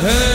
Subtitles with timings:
[0.00, 0.27] Hey.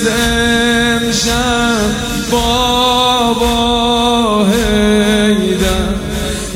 [0.00, 1.90] امشب
[2.30, 5.94] بابا هیدر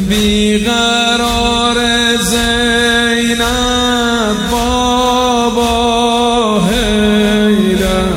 [0.09, 1.77] بیقرار
[2.17, 3.37] زینب
[4.51, 8.13] بابا هیدر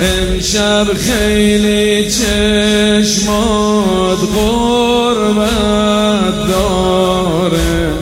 [0.00, 7.92] امشب خیلی چشمات غربت داره.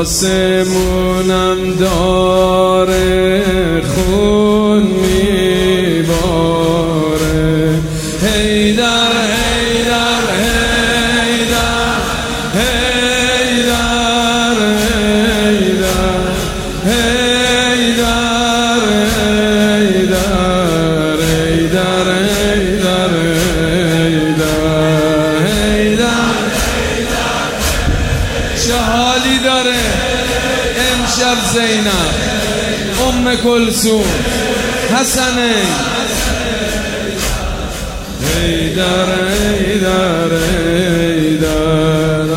[0.00, 3.42] آسمونم داره
[3.94, 5.15] خون میباره
[28.96, 29.76] حالی داره.
[30.76, 32.14] امشب زینب
[33.08, 34.04] ام کلسون
[34.94, 35.54] حسنه
[38.36, 41.38] ای در ای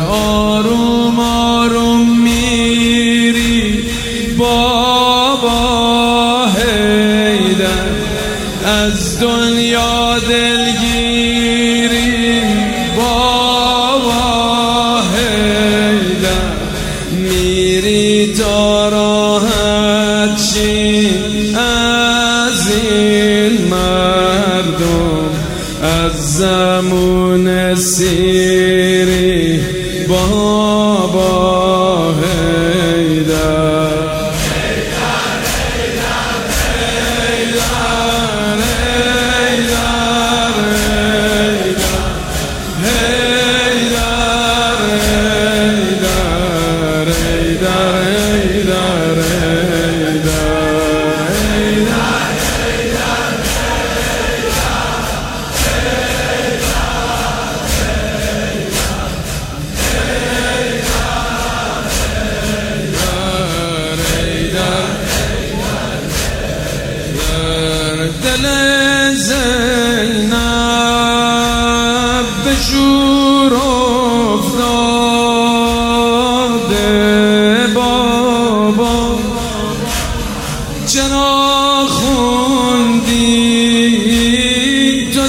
[0.08, 3.84] آروم آروم میری
[4.38, 10.89] بابا هی در از دنیا دلگی
[18.38, 21.08] تا راحت شی
[21.56, 25.30] از این مردم
[25.82, 29.60] از زمون سیری
[30.08, 30.59] بابا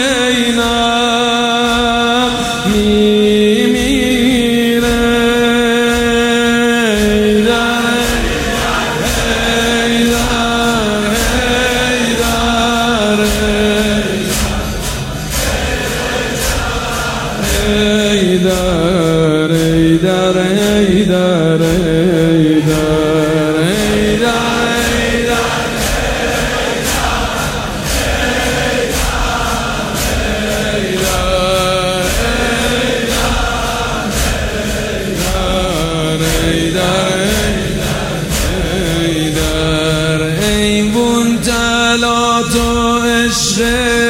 [17.66, 24.16] ای در ای در ای در ای در ای
[39.30, 44.05] در ای بون تلا تو عشق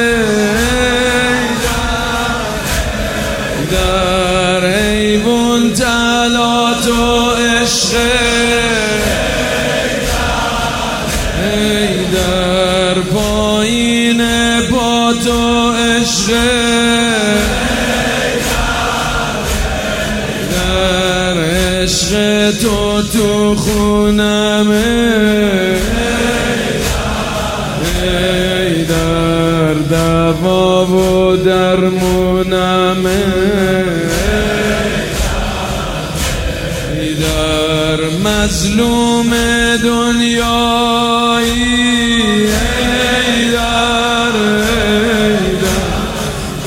[6.57, 7.95] تلات و عشق.
[11.43, 14.21] ای در پایین
[14.71, 16.33] با تو عشق.
[20.51, 24.97] در عشق تو تو خونمه.
[28.03, 32.06] ای در دوا و درمونمه
[38.47, 39.29] مظلوم
[39.83, 41.47] دنیایی.
[42.47, 44.35] ای در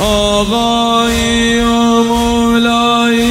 [0.03, 3.25] آقایی و مولایی.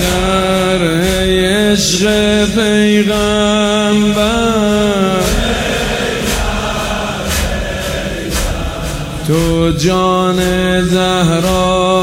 [0.00, 0.82] در
[1.72, 2.04] عشق
[2.54, 4.24] پیغمبر.
[9.26, 10.38] تو جان
[10.82, 11.94] زهرایی.